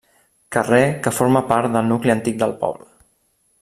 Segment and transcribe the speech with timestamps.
[0.55, 2.93] Carrer que forma part del nucli antic del poble.